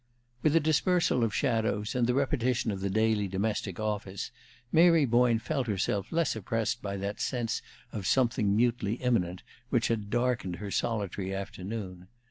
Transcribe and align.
With 0.41 0.53
the 0.53 0.59
dispersal 0.59 1.23
of 1.23 1.31
shadows, 1.31 1.93
and 1.93 2.07
the 2.07 2.15
repetition 2.15 2.71
of 2.71 2.79
the 2.79 2.89
daily 2.89 3.27
domestic 3.27 3.79
office, 3.79 4.31
Mary 4.71 5.05
Boyne 5.05 5.37
felt 5.37 5.67
herself 5.67 6.11
less 6.11 6.35
oppressed 6.35 6.81
by 6.81 6.97
that 6.97 7.21
sense 7.21 7.61
of 7.93 8.07
something 8.07 8.55
mutely 8.55 8.95
imminent 8.95 9.43
which 9.69 9.89
had 9.89 10.09
darkened 10.09 10.55
her 10.55 10.71
solitary 10.71 11.35
afternoon. 11.35 12.07